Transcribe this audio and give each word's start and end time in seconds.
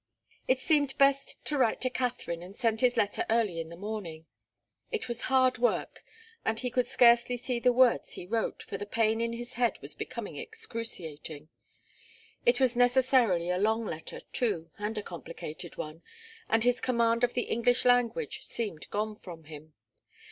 It 0.47 0.57
seemed 0.59 0.97
best 0.97 1.35
to 1.45 1.59
write 1.59 1.79
to 1.81 1.89
Katharine 1.91 2.41
and 2.41 2.55
send 2.57 2.81
his 2.81 2.97
letter 2.97 3.23
early 3.29 3.59
in 3.59 3.69
the 3.69 3.75
morning. 3.77 4.25
It 4.91 5.07
was 5.07 5.29
hard 5.29 5.59
work, 5.59 6.03
and 6.43 6.59
he 6.59 6.71
could 6.71 6.87
scarcely 6.87 7.37
see 7.37 7.59
the 7.59 7.71
words 7.71 8.13
he 8.13 8.25
wrote, 8.25 8.63
for 8.63 8.79
the 8.79 8.87
pain 8.87 9.21
in 9.21 9.33
his 9.33 9.53
head 9.61 9.77
was 9.79 9.93
becoming 9.93 10.37
excruciating. 10.37 11.49
It 12.47 12.59
was 12.59 12.75
necessarily 12.75 13.51
a 13.51 13.59
long 13.59 13.85
letter, 13.85 14.21
too, 14.33 14.71
and 14.79 14.97
a 14.97 15.03
complicated 15.03 15.77
one, 15.77 16.01
and 16.49 16.63
his 16.63 16.81
command 16.81 17.23
of 17.23 17.35
the 17.35 17.43
English 17.43 17.85
language 17.85 18.43
seemed 18.43 18.89
gone 18.89 19.15
from 19.15 19.43
him. 19.43 19.75